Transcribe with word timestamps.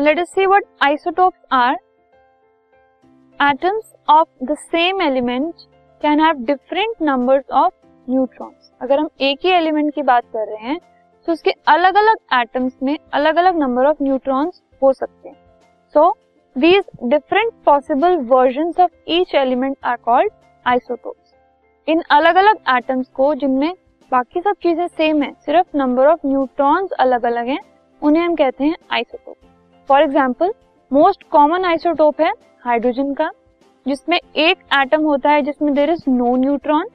Now, 0.00 0.06
let 0.06 0.18
us 0.18 0.30
see 0.34 0.46
what 0.46 0.62
isotopes 0.80 1.36
are. 1.50 1.76
Atoms 3.40 3.84
of 4.08 4.28
the 4.40 4.56
same 4.70 4.98
element 4.98 5.66
can 6.00 6.18
have 6.18 6.46
different 6.46 7.00
numbers 7.00 7.44
of 7.52 7.72
neutrons. 8.08 8.70
अगर 8.82 8.98
हम 8.98 9.08
एक 9.20 9.44
ही 9.44 9.50
element 9.50 9.92
की 9.94 10.02
बात 10.02 10.24
कर 10.34 10.46
रहे 10.50 10.68
हैं 10.68 10.78
तो 11.28 11.32
उसके 11.32 11.50
अलग 11.68 11.96
अलग 11.96 12.16
एटम्स 12.34 12.78
में 12.82 12.96
अलग 13.14 13.36
अलग 13.36 13.58
नंबर 13.58 13.86
ऑफ़ 13.86 14.02
न्यूट्रॉन्स 14.02 14.62
हो 14.82 14.92
सकते 14.92 15.28
हैं 15.28 15.36
so 15.94 16.08
these 16.56 16.84
different 17.04 17.52
possible 17.66 18.16
version 18.32 18.72
of 18.82 19.12
each 19.18 19.34
element 19.34 19.76
are 19.84 19.96
called 20.04 20.32
isotopes 20.66 21.34
इन 21.88 22.02
अलग 22.10 22.36
अलग 22.36 22.64
एटम्स 22.76 23.08
को, 23.08 23.34
जिनमें 23.34 23.72
बाकी 24.12 24.40
सब 24.40 24.56
चीज़ें 24.62 24.86
सेम 24.88 25.22
है, 25.22 25.32
सिर्फ़ 25.34 25.76
नंबर 25.76 26.06
ऑफ़ 26.06 26.26
न्यूट्रॉन्स 26.26 26.92
अलग 27.00 27.24
अलग 27.24 27.48
हैं, 27.48 27.60
उन्हें 28.02 28.24
हम 28.24 28.34
कहते 28.34 28.64
हैं 28.64 28.76
isotope 28.92 29.36
for 29.90 30.02
example, 30.02 30.52
most 30.90 31.22
common 31.30 31.64
isotope 31.64 32.20
है 32.20 32.30
हाइड्रोजन 32.64 33.12
का, 33.14 33.28
जिसमें 33.86 34.16
एक 34.16 34.58
एटम 34.74 35.02
होता 35.02 35.30
है 35.30 35.40
जिसमें 35.42 35.72
देर 35.74 35.90
इज़ 35.90 36.02
नो 36.08 36.34
न्यूट्रॉन 36.36 36.88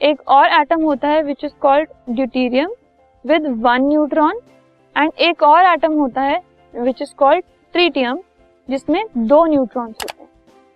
एक 0.00 0.20
और 0.28 0.48
एटम 0.54 0.82
होता 0.82 1.08
है 1.08 1.22
which 1.22 1.44
is 1.44 1.52
called 1.60 1.88
deuterium 2.10 2.72
with 3.24 3.46
one 3.62 3.82
neutron 3.82 4.40
and 4.96 5.12
एक 5.20 5.42
और 5.42 5.66
एटम 5.66 5.92
होता 5.92 6.22
है 6.22 6.40
विच 6.74 7.00
इज़ 7.02 7.14
कॉल्ड 7.18 7.44
ट्रीटियम 7.74 8.18
जिसमें 8.68 9.02
दो 9.18 9.44
न्यूट्रॉन्स 9.44 9.94
होते 9.94 10.22
हैं। 10.22 10.28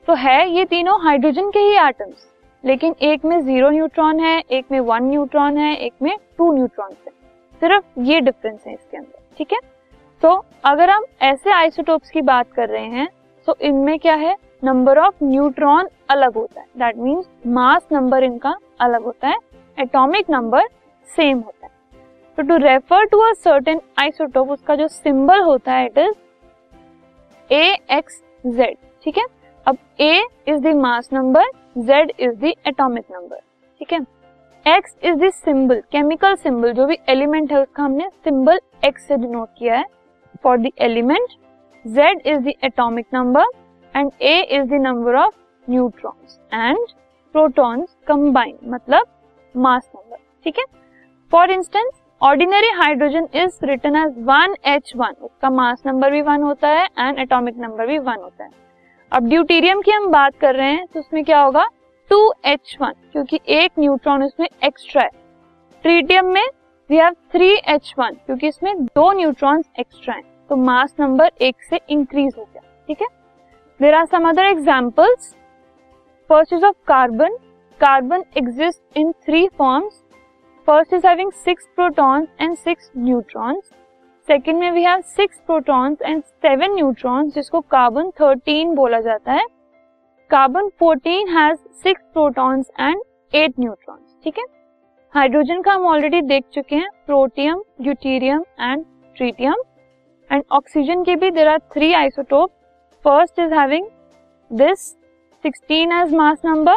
तो 0.08 0.14
है 0.16 0.48
ये 0.50 0.64
तीनों 0.66 0.98
हाइड्रोजन 1.02 1.50
के 1.50 1.58
ही 1.60 1.76
एटम्स 1.78 2.26
लेकिन 2.64 2.94
एक 3.02 3.24
में 3.24 3.40
ज़ीरो 3.40 3.70
न्यूट्रॉन 3.70 4.20
है, 4.20 4.38
एक 4.40 4.64
में 4.70 4.78
वन 4.80 5.04
न्यूट्रॉन 5.04 5.58
है, 5.58 5.74
एक 5.76 5.92
में 6.02 6.16
टू 6.38 6.52
न्यूट्रॉन 6.52 6.90
है। 6.90 7.12
सिर्फ़ 7.62 8.00
ये 8.02 8.20
डिफरेंस 8.20 8.64
है 8.66 8.74
इसके 8.74 8.96
अंदर, 8.96 9.22
ठीक 9.38 9.52
है? 9.52 9.58
तो 10.22 10.30
अगर 10.64 10.90
हम 10.90 11.04
ऐसे 11.22 11.50
आइसोटोप्स 11.50 12.10
की 12.10 12.20
बात 12.22 12.52
कर 12.52 12.68
रहे 12.68 12.86
हैं 12.86 13.08
तो 13.48 13.54
इनमें 13.60 13.98
क्या 13.98 14.14
है? 14.14 14.34
नंबर 14.64 14.98
ऑफ़ 14.98 15.24
न्यूट्रॉन 15.24 15.88
अलग 16.10 16.34
होता 16.34 16.60
है। 16.60 16.66
दैट 16.78 16.96
मीन्स 16.96 17.28
मास 17.46 17.86
नंबर 17.92 18.24
इनका 18.24 18.54
अलग 18.80 19.04
होता 19.04 19.28
है। 19.28 19.36
एटॉमिक 19.78 20.30
नंबर 20.30 20.66
सेम 21.08 21.38
होता 21.38 21.66
है। 21.66 21.72
तो 22.38 22.42
to 22.42 22.56
refer 22.56 23.04
to 23.04 23.32
certain 23.34 23.80
isotope 24.02 24.50
उसका 24.50 24.74
जो 24.76 24.88
सिंबल 24.88 25.42
होता 25.42 25.72
है 25.72 25.86
it 25.86 25.98
is 25.98 26.14
A 27.50 27.76
X 27.90 28.22
Z 28.46 28.76
ठीक 29.04 29.18
है? 29.18 29.24
अब 29.66 29.78
A 30.00 30.24
is 30.48 30.60
the 30.60 30.74
mass 30.76 31.08
number 31.12 31.50
Z 31.78 32.12
is 32.20 32.34
the 32.34 32.52
atomic 32.66 33.04
number 33.12 33.40
ठीक 33.80 33.92
है? 33.92 34.00
X 34.66 34.96
is 35.02 35.16
the 35.16 35.30
symbol 35.34 35.80
chemical 35.92 36.34
symbol 36.36 36.72
जो 36.72 36.86
भी 36.86 36.98
एलिमेंट 37.08 37.52
है, 37.52 37.62
उसका 37.62 37.82
हमने 37.82 38.08
सिंबल 38.24 38.60
एक्स 38.84 39.06
से 39.08 39.16
डिनोट 39.16 39.48
किया 39.58 39.76
है। 39.76 39.84
For 40.44 40.58
the 40.58 40.70
element 40.80 41.28
Z 41.84 42.22
is 42.26 42.40
the 42.40 42.52
atomic 42.64 43.06
number 43.14 43.46
and 43.94 44.10
A 44.22 44.40
is 44.42 44.68
the 44.68 44.80
number 44.82 45.14
of 45.16 45.34
neutrons 45.66 46.38
and 46.52 46.86
protons 47.34 47.96
combine 48.06 48.58
मतलब 48.66 49.06
मास 49.54 49.90
नंबर 49.96 50.16
ठीक 50.44 50.58
है? 50.58 50.64
For 51.32 51.50
instance 51.50 51.90
ordinary 52.20 52.70
hydrogen 52.76 53.28
is 53.34 53.64
written 53.64 53.96
as 53.96 54.14
one 54.26 54.54
H 54.66 54.92
one 54.96 55.14
उसका 55.22 55.50
mass 55.50 55.82
number 55.86 56.10
भी 56.10 56.20
one 56.22 56.42
होता 56.42 56.68
है 56.68 56.86
and 56.98 57.18
atomic 57.18 57.58
number 57.58 57.86
भी 57.86 57.98
one 57.98 58.20
होता 58.22 58.44
है। 58.44 58.50
अब 59.12 59.28
ड्यूटीरियम 59.28 59.80
की 59.82 59.90
हम 59.90 60.10
बात 60.10 60.34
कर 60.40 60.54
रहे 60.54 60.70
हैं 60.70 60.86
तो 60.86 61.00
उसमें 61.00 61.24
क्या 61.24 61.40
होगा? 61.40 61.66
टू 62.10 62.32
एच 62.44 62.76
वन 62.80 62.92
क्योंकि 63.12 63.40
एक 63.48 63.70
न्यूट्रॉन 63.78 64.22
उसमें 64.24 64.48
एक्स्ट्रा 64.64 65.02
है। 65.02 65.10
ट्रीटियम 65.84 66.26
में 66.26 66.44
we 66.90 66.96
have 66.96 67.14
three 67.32 67.48
H 67.68 67.92
one 67.98 68.14
क्योंकि 68.26 68.48
इसमें 68.48 68.84
दो 68.84 69.10
न्यूट्रॉन्स 69.12 69.66
एक्स्ट्रा 69.80 70.14
हैं 70.14 70.46
तो 70.48 70.56
मास 70.58 70.94
नंबर 71.00 71.30
एक 71.40 71.62
से 71.62 71.78
इंक्रीज 71.90 72.32
हो 72.38 72.44
गया, 72.44 72.62
ठीक 72.88 73.02
है? 73.02 73.06
There 73.80 73.94
are 73.94 74.06
some 74.06 74.28
other 74.28 74.46
examples 74.46 75.34
first 76.30 76.52
is 76.52 76.64
of 76.66 76.76
carbon 76.86 77.36
carbon 77.80 78.24
exist 78.36 78.98
in 78.98 79.12
three 79.24 79.46
forms 79.58 80.02
first 80.68 80.94
is 80.94 81.06
having 81.06 81.32
six 81.44 81.68
protons 81.76 82.28
and 82.40 82.56
six 82.56 82.90
neutrons 82.96 83.72
second 84.28 84.58
में 84.58 84.70
we 84.70 84.82
have 84.82 85.00
six 85.16 85.40
protons 85.46 86.02
and 86.02 86.22
seven 86.22 86.74
neutrons 86.74 87.34
जिसको 87.34 87.60
carbon 87.60 88.10
thirteen 88.20 88.74
बोला 88.74 89.00
जाता 89.00 89.32
है. 89.32 89.46
Carbon 90.30 90.68
fourteen 90.78 91.28
has 91.28 91.58
six 91.82 92.02
protons 92.12 92.70
and 92.80 93.02
eight 93.32 93.60
neutrons 93.60 94.16
ठीक 94.24 94.38
है? 94.38 94.44
Hydrogen 95.14 95.62
का 95.62 95.72
हम 95.72 95.84
already 95.86 96.20
देख 96.22 96.44
चुके 96.52 96.76
हैं 96.76 96.88
protium 97.06 97.62
deuterium 97.80 98.42
and 98.60 98.84
tritium 99.16 99.62
and 100.30 100.42
oxygen 100.52 101.02
के 101.04 101.14
भी 101.16 101.30
there 101.30 101.48
are 101.48 101.58
three 101.72 101.92
isotope 101.92 102.50
first 103.04 103.38
is 103.38 103.54
having 103.54 103.86
this 104.50 104.84
16 105.44 105.94
as 105.94 106.12
mass 106.14 106.38
number 106.44 106.76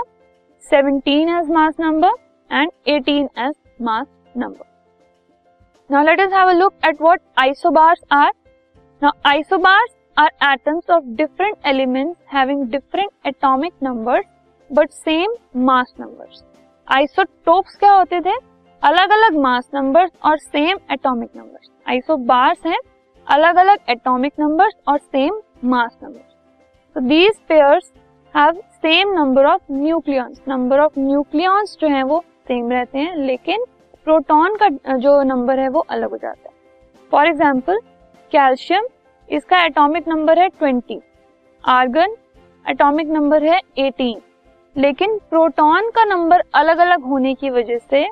17 0.63 1.29
as 1.37 1.49
mass 1.49 1.75
number 1.79 2.13
and 2.49 2.71
18 2.89 3.27
as 3.39 3.53
mass 3.81 4.07
number 4.37 4.65
now 5.89 6.03
let 6.03 6.21
us 6.21 6.33
have 6.33 6.49
a 6.49 6.53
look 6.53 6.73
at 6.85 7.01
what 7.01 7.21
isobars 7.39 8.01
are 8.11 8.31
now 9.01 9.11
isobars 9.31 9.95
are 10.17 10.31
atoms 10.51 10.89
of 10.89 11.03
different 11.15 11.57
elements 11.65 12.33
having 12.33 12.65
different 12.71 13.11
atomic 13.27 13.73
numbers 13.83 14.25
but 14.69 14.91
same 15.01 15.35
mass 15.65 15.93
numbers 15.99 16.43
Isotopes 16.87 17.75
क्या 17.79 17.91
होते 17.91 18.19
थे? 18.21 18.31
अलग 18.83 19.11
अलग 19.11 19.35
mass 19.41 19.69
numbers 19.73 20.11
और 20.25 20.37
same 20.37 20.77
atomic 20.91 21.29
numbers 21.35 21.69
isobars 21.85 22.65
हैं 22.65 22.77
अलग 23.27 23.55
अलग 23.55 23.89
atomic 23.89 24.33
numbers 24.39 24.73
और 24.87 24.97
सेम 24.97 25.39
मास 25.65 25.97
नंबर्स 26.03 26.35
तो 26.95 27.01
these 27.01 27.39
pairs 27.49 27.91
have 28.35 28.59
same 28.77 29.13
number 29.13 29.45
of 29.45 29.61
nucleons 29.71 30.41
number 30.47 30.79
of 30.79 30.99
nucleons 30.99 31.77
जो 31.81 31.87
हैं 31.87 32.03
वो 32.03 32.19
सेम 32.47 32.71
रहते 32.71 32.99
हैं, 32.99 33.15
लेकिन 33.17 33.63
प्रोटॉन 34.05 34.55
का, 34.55 34.69
जो 34.97 35.21
नंबर 35.23 35.59
है 35.59 35.69
वो 35.69 35.85
अलग 35.89 36.09
हो 36.09 36.17
जाता 36.17 36.49
है. 36.49 36.55
फॉर 37.11 37.27
एग्ज़ाम्पल 37.27 37.79
कैल्शियम 38.31 38.87
इसका 39.29 39.63
एटॉमिक 39.65 40.07
नंबर 40.07 40.39
है 40.39 40.47
ट्वेंटी 40.49 40.99
आर्गन 41.63 42.15
एटॉमिक 42.65 43.07
नंबर 43.09 43.43
है 43.43 43.59
एटीन 43.77 44.21
लेकिन 44.75 45.17
प्रोटॉन 45.29 45.89
का 45.89 46.03
नंबर 46.05 46.43
अलग 46.53 46.77
अलग 46.77 47.03
होने 47.03 47.33
की 47.33 47.49
वजह 47.49 47.77
से 47.79 48.07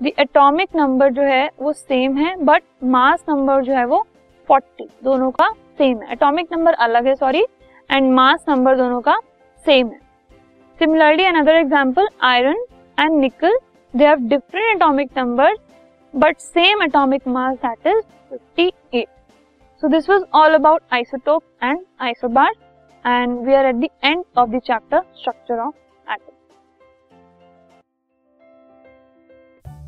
द 0.00 0.12
एटॉमिक 0.18 0.76
नंबर 0.76 1.12
जो 1.12 1.22
है 1.22 1.48
वो 1.60 1.72
सेम 1.72 2.16
है 2.16 2.34
बट 2.44 2.62
मास 2.86 3.24
नंबर 3.28 3.62
जो 3.62 3.72
है 3.72 3.84
वो 3.86 4.04
फोर्टी 4.48 4.88
दोनों 5.04 5.30
का 5.30 5.48
सेम 5.78 6.02
है. 6.02 6.12
एटॉमिक 6.12 6.52
नंबर 6.52 6.74
अलग 6.86 7.06
है 7.06 7.14
सॉरी 7.14 7.44
एंड 7.90 8.12
मास 8.12 8.44
नंबर 8.48 8.76
दोनों 8.76 9.00
का 9.00 9.18
सेम 9.64 9.88
है. 9.88 10.00
Similarly 10.80 11.24
another 11.24 11.56
example 11.56 12.08
iron 12.24 12.64
and 12.98 13.20
nickel 13.20 13.58
They 13.94 14.04
have 14.04 14.28
different 14.28 14.76
atomic 14.76 15.16
numbers 15.16 15.58
but 16.14 16.42
same 16.42 16.82
atomic 16.82 17.26
mass 17.26 17.56
that 17.62 17.86
is 17.86 18.02
58. 18.30 19.06
So 19.82 19.88
this 19.88 20.08
was 20.10 20.24
all 20.34 20.54
about 20.54 20.82
isotopes 20.94 21.64
and 21.64 21.78
isobars 22.04 22.58
and 23.04 23.46
we 23.46 23.54
are 23.54 23.66
at 23.66 23.74
the 23.74 23.88
end 24.04 24.24
of 24.38 24.50
the 24.50 24.58
chapter 24.58 25.02
structure 25.16 25.58
of 25.58 25.74
atom 26.12 26.32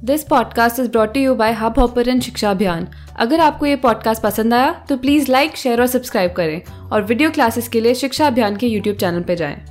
this 0.05 0.25
podcast 0.25 0.81
is 0.81 0.91
brought 0.91 1.17
you 1.17 1.35
by 1.35 1.53
hub 1.53 1.79
hopper 1.79 2.09
and 2.09 2.23
Shiksha 2.23 2.51
Abhiyan 2.51 2.87
अगर 3.17 3.41
आपको 3.41 3.67
ये 3.67 3.77
podcast 3.77 4.23
पसंद 4.23 4.55
आया 4.55 4.73
तो 4.89 4.97
please 4.97 5.31
like 5.33 5.57
share 5.57 5.81
और 5.81 5.87
subscribe 5.87 6.33
करें। 6.33 6.63
और 6.93 7.03
video 7.03 7.31
classes 7.31 7.69
के 7.69 7.81
लिए 7.81 7.95
शिक्षा 7.95 8.27
अभियान 8.27 8.57
के 8.57 8.67
यूट्यूब 8.67 8.97
चैनल 8.97 9.23
पर 9.23 9.35
जाएँ। 9.35 9.65